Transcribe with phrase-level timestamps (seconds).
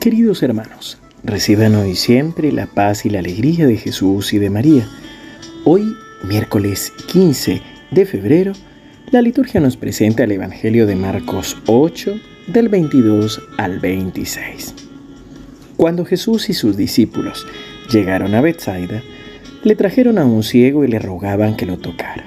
[0.00, 4.88] Queridos hermanos, reciban hoy siempre la paz y la alegría de Jesús y de María.
[5.66, 5.94] Hoy,
[6.26, 8.52] miércoles 15 de febrero,
[9.10, 12.14] la liturgia nos presenta el Evangelio de Marcos 8,
[12.46, 14.74] del 22 al 26.
[15.76, 17.46] Cuando Jesús y sus discípulos
[17.92, 19.02] llegaron a Bethsaida,
[19.64, 22.24] le trajeron a un ciego y le rogaban que lo tocara.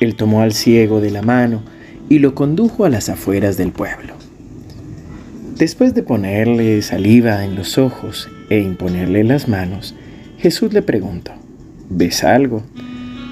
[0.00, 1.62] Él tomó al ciego de la mano
[2.08, 4.14] y lo condujo a las afueras del pueblo.
[5.58, 9.94] Después de ponerle saliva en los ojos e imponerle las manos,
[10.36, 11.32] Jesús le preguntó,
[11.88, 12.62] ¿ves algo?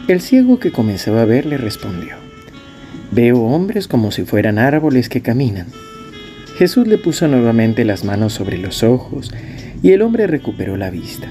[0.09, 2.15] El ciego que comenzaba a ver le respondió,
[3.11, 5.67] veo hombres como si fueran árboles que caminan.
[6.57, 9.31] Jesús le puso nuevamente las manos sobre los ojos
[9.83, 11.29] y el hombre recuperó la vista.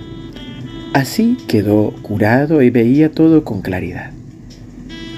[0.94, 4.12] Así quedó curado y veía todo con claridad.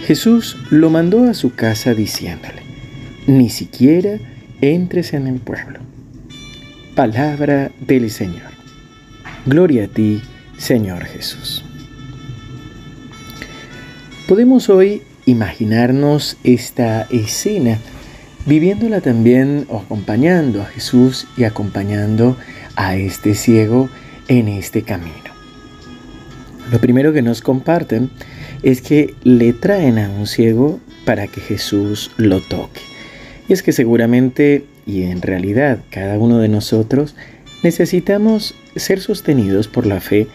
[0.05, 2.61] Jesús lo mandó a su casa diciéndole,
[3.27, 4.19] ni siquiera
[4.61, 5.79] entres en el pueblo.
[6.95, 8.51] Palabra del Señor.
[9.45, 10.21] Gloria a ti,
[10.57, 11.63] Señor Jesús.
[14.27, 17.77] Podemos hoy imaginarnos esta escena
[18.45, 22.37] viviéndola también o acompañando a Jesús y acompañando
[22.75, 23.89] a este ciego
[24.27, 25.13] en este camino.
[26.71, 28.09] Lo primero que nos comparten
[28.63, 32.94] es que le traen a un ciego para que Jesús lo toque.
[33.47, 37.15] Y es que seguramente y en realidad cada uno de nosotros
[37.63, 40.27] necesitamos ser sostenidos por la fe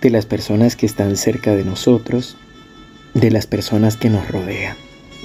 [0.00, 2.36] de las personas que están cerca de nosotros,
[3.14, 4.76] de las personas que nos rodean.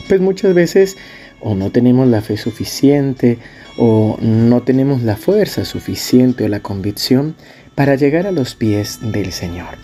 [0.08, 0.98] Pues muchas veces
[1.40, 3.38] o no tenemos la fe suficiente
[3.78, 7.36] o no tenemos la fuerza suficiente o la convicción
[7.76, 9.78] para llegar a los pies del Señor.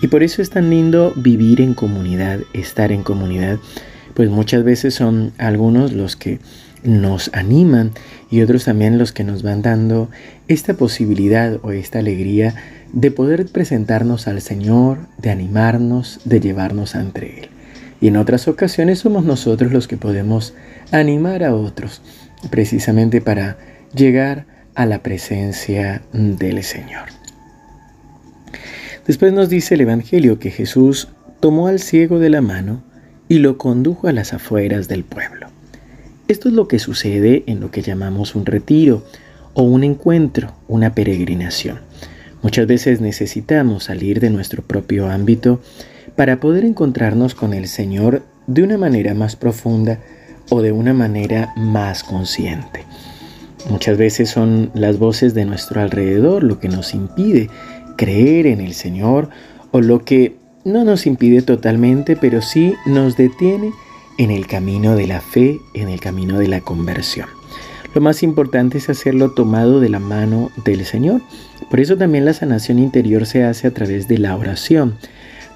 [0.00, 3.58] Y por eso es tan lindo vivir en comunidad, estar en comunidad,
[4.14, 6.38] pues muchas veces son algunos los que
[6.82, 7.92] nos animan
[8.30, 10.10] y otros también los que nos van dando
[10.48, 12.54] esta posibilidad o esta alegría
[12.92, 17.48] de poder presentarnos al Señor, de animarnos, de llevarnos ante Él.
[18.00, 20.54] Y en otras ocasiones somos nosotros los que podemos
[20.92, 22.00] animar a otros,
[22.50, 23.58] precisamente para
[23.94, 27.08] llegar a la presencia del Señor.
[29.06, 31.08] Después nos dice el Evangelio que Jesús
[31.40, 32.82] tomó al ciego de la mano
[33.28, 35.48] y lo condujo a las afueras del pueblo.
[36.28, 39.02] Esto es lo que sucede en lo que llamamos un retiro
[39.54, 41.80] o un encuentro, una peregrinación.
[42.42, 45.60] Muchas veces necesitamos salir de nuestro propio ámbito
[46.16, 50.00] para poder encontrarnos con el Señor de una manera más profunda
[50.50, 52.84] o de una manera más consciente.
[53.70, 57.48] Muchas veces son las voces de nuestro alrededor lo que nos impide
[57.96, 59.30] creer en el Señor
[59.70, 63.72] o lo que no nos impide totalmente, pero sí nos detiene
[64.18, 67.28] en el camino de la fe, en el camino de la conversión.
[67.94, 71.22] Lo más importante es hacerlo tomado de la mano del Señor.
[71.70, 74.98] Por eso también la sanación interior se hace a través de la oración.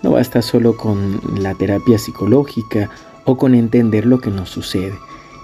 [0.03, 2.89] No basta solo con la terapia psicológica
[3.25, 4.95] o con entender lo que nos sucede.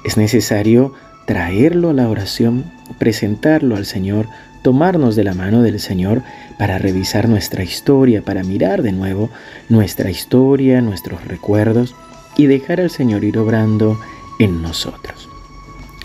[0.05, 0.95] Es necesario
[1.27, 2.65] traerlo a la oración,
[2.99, 4.27] presentarlo al Señor,
[4.63, 6.23] tomarnos de la mano del Señor
[6.59, 9.29] para revisar nuestra historia, para mirar de nuevo
[9.69, 11.95] nuestra historia, nuestros recuerdos
[12.39, 14.01] y dejar al Señor ir obrando
[14.39, 15.29] en nosotros.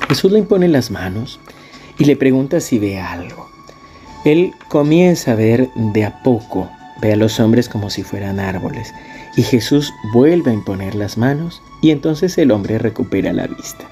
[0.09, 1.39] Jesús le impone las manos
[1.97, 3.49] y le pregunta si ve algo.
[4.25, 6.69] Él comienza a ver de a poco,
[7.01, 8.93] ve a los hombres como si fueran árboles,
[9.37, 13.85] y Jesús vuelve a imponer las manos y entonces el hombre recupera la vista.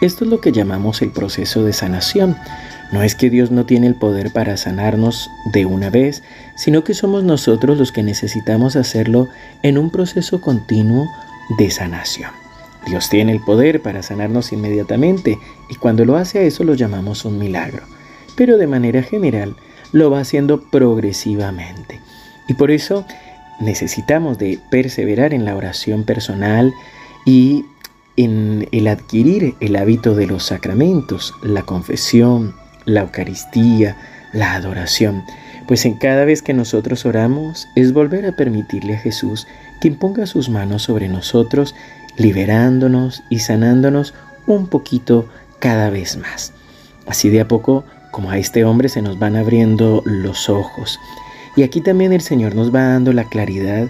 [0.00, 2.36] Esto es lo que llamamos el proceso de sanación.
[2.90, 6.22] No es que Dios no tiene el poder para sanarnos de una vez,
[6.56, 9.28] sino que somos nosotros los que necesitamos hacerlo
[9.62, 11.08] en un proceso continuo
[11.58, 12.30] de sanación.
[12.86, 17.24] Dios tiene el poder para sanarnos inmediatamente y cuando lo hace a eso lo llamamos
[17.24, 17.84] un milagro.
[18.36, 19.56] Pero de manera general
[19.92, 22.00] lo va haciendo progresivamente.
[22.48, 23.06] Y por eso
[23.60, 26.72] necesitamos de perseverar en la oración personal
[27.24, 27.64] y
[28.16, 32.54] en el adquirir el hábito de los sacramentos, la confesión,
[32.84, 33.96] la Eucaristía,
[34.32, 35.24] la adoración.
[35.68, 39.46] Pues en cada vez que nosotros oramos es volver a permitirle a Jesús
[39.82, 41.74] que imponga sus manos sobre nosotros,
[42.16, 44.14] liberándonos y sanándonos
[44.46, 45.26] un poquito
[45.58, 46.52] cada vez más.
[47.08, 47.82] Así de a poco,
[48.12, 51.00] como a este hombre se nos van abriendo los ojos.
[51.56, 53.88] Y aquí también el Señor nos va dando la claridad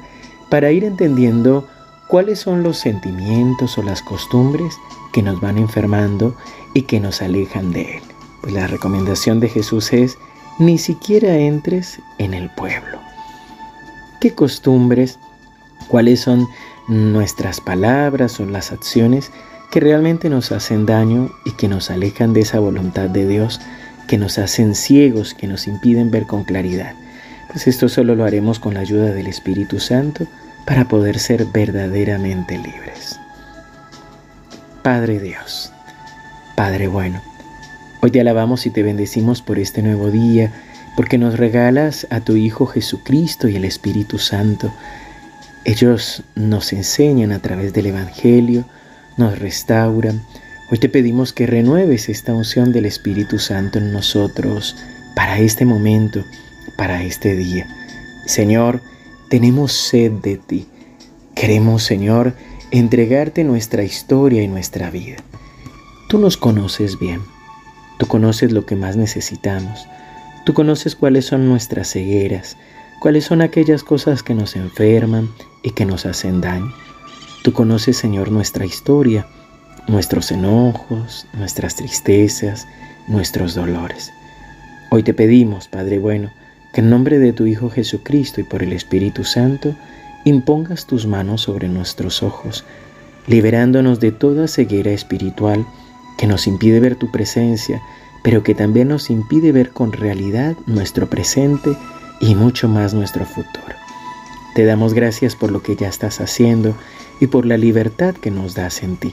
[0.48, 1.68] para ir entendiendo
[2.08, 4.74] cuáles son los sentimientos o las costumbres
[5.12, 6.34] que nos van enfermando
[6.72, 8.02] y que nos alejan de Él.
[8.40, 10.16] Pues la recomendación de Jesús es,
[10.58, 12.98] ni siquiera entres en el pueblo.
[14.22, 15.18] ¿Qué costumbres,
[15.92, 16.48] cuáles son
[16.88, 19.30] nuestras palabras o las acciones
[19.70, 23.60] que realmente nos hacen daño y que nos alejan de esa voluntad de Dios
[24.08, 26.94] que nos hacen ciegos, que nos impiden ver con claridad.
[27.48, 30.26] Pues esto solo lo haremos con la ayuda del Espíritu Santo
[30.64, 33.20] para poder ser verdaderamente libres.
[34.82, 35.74] Padre Dios,
[36.56, 37.20] Padre bueno,
[38.00, 40.54] hoy te alabamos y te bendecimos por este nuevo día,
[40.96, 44.72] porque nos regalas a tu Hijo Jesucristo y el Espíritu Santo.
[45.64, 48.64] Ellos nos enseñan a través del Evangelio,
[49.16, 50.22] nos restauran.
[50.70, 54.76] Hoy te pedimos que renueves esta unción del Espíritu Santo en nosotros
[55.14, 56.24] para este momento
[56.76, 57.66] para este día.
[58.26, 58.80] Señor,
[59.28, 60.66] tenemos sed de ti.
[61.34, 62.34] Queremos, Señor,
[62.70, 65.16] entregarte nuestra historia y nuestra vida.
[66.08, 67.20] Tú nos conoces bien.
[67.98, 69.86] Tú conoces lo que más necesitamos.
[70.44, 72.56] Tú conoces cuáles son nuestras cegueras,
[73.02, 75.28] cuáles son aquellas cosas que nos enferman
[75.64, 76.72] y que nos hacen daño.
[77.42, 79.26] Tú conoces, Señor, nuestra historia,
[79.88, 82.68] nuestros enojos, nuestras tristezas,
[83.08, 84.12] nuestros dolores.
[84.92, 86.30] Hoy te pedimos, Padre bueno,
[86.72, 89.74] que en nombre de tu Hijo Jesucristo y por el Espíritu Santo,
[90.24, 92.64] impongas tus manos sobre nuestros ojos,
[93.26, 95.66] liberándonos de toda ceguera espiritual
[96.18, 97.82] que nos impide ver tu presencia,
[98.22, 101.76] pero que también nos impide ver con realidad nuestro presente
[102.22, 103.76] y mucho más nuestro futuro.
[104.54, 106.74] Te damos gracias por lo que ya estás haciendo
[107.20, 109.12] y por la libertad que nos das en ti.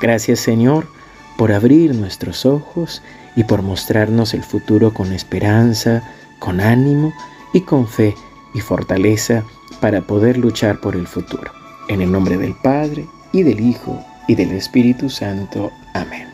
[0.00, 0.88] Gracias Señor
[1.36, 3.02] por abrir nuestros ojos
[3.36, 6.02] y por mostrarnos el futuro con esperanza,
[6.40, 7.12] con ánimo
[7.52, 8.16] y con fe
[8.54, 9.44] y fortaleza
[9.80, 11.52] para poder luchar por el futuro.
[11.88, 15.70] En el nombre del Padre, y del Hijo, y del Espíritu Santo.
[15.94, 16.26] Amén.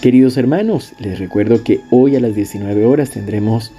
[0.00, 3.72] Queridos hermanos, les recuerdo que hoy a las 19 horas tendremos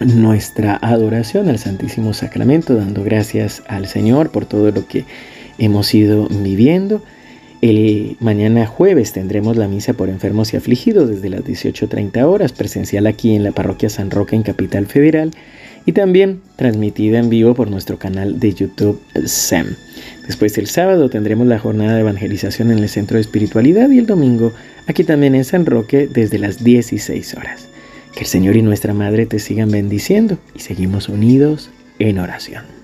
[0.00, 5.04] nuestra adoración al Santísimo Sacramento, dando gracias al Señor por todo lo que
[5.58, 7.02] hemos ido viviendo.
[7.60, 13.06] El mañana jueves tendremos la misa por enfermos y afligidos desde las 18.30 horas, presencial
[13.08, 15.32] aquí en la parroquia San Roque en Capital Federal
[15.84, 19.74] y también transmitida en vivo por nuestro canal de YouTube SEM.
[20.26, 24.06] Después el sábado tendremos la jornada de evangelización en el Centro de Espiritualidad y el
[24.06, 24.52] domingo
[24.86, 27.68] aquí también en San Roque desde las 16 horas.
[28.18, 31.70] Que el Señor y nuestra Madre te sigan bendiciendo y seguimos unidos
[32.00, 32.77] en oración.